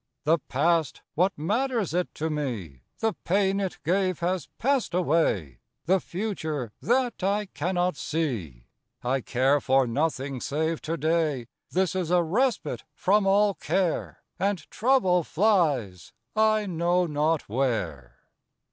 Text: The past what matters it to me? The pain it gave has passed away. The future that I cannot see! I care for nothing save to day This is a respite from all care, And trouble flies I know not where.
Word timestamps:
The 0.23 0.39
past 0.39 1.03
what 1.13 1.31
matters 1.37 1.93
it 1.93 2.11
to 2.15 2.31
me? 2.31 2.81
The 3.01 3.13
pain 3.23 3.59
it 3.59 3.77
gave 3.85 4.17
has 4.17 4.49
passed 4.57 4.95
away. 4.95 5.59
The 5.85 5.99
future 5.99 6.71
that 6.81 7.21
I 7.23 7.45
cannot 7.45 7.97
see! 7.97 8.65
I 9.03 9.21
care 9.21 9.61
for 9.61 9.85
nothing 9.85 10.41
save 10.41 10.81
to 10.89 10.97
day 10.97 11.45
This 11.69 11.95
is 11.95 12.09
a 12.09 12.23
respite 12.23 12.83
from 12.95 13.27
all 13.27 13.53
care, 13.53 14.23
And 14.39 14.67
trouble 14.71 15.23
flies 15.23 16.13
I 16.35 16.65
know 16.65 17.05
not 17.05 17.47
where. 17.47 18.15